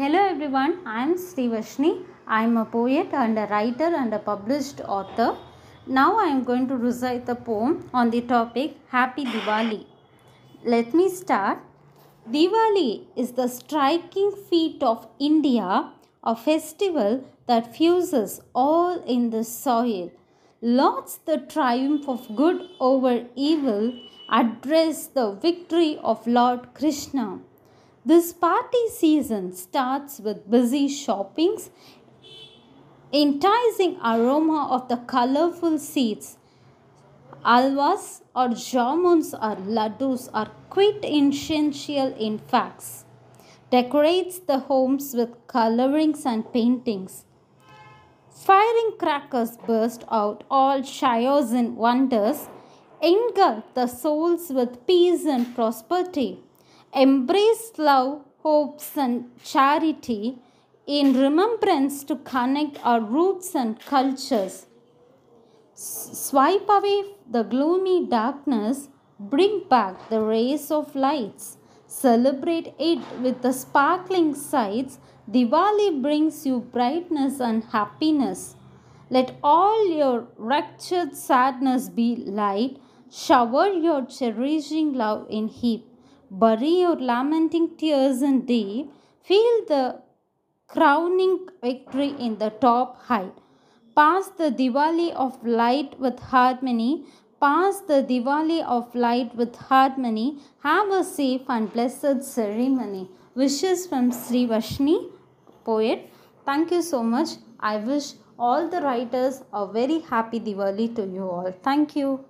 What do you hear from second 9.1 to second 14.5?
Diwali. Let me start. Diwali is the striking